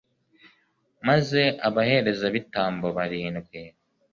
maze 1.07 1.41
abaherezabitambo 1.67 2.87
barindwi 2.97 3.59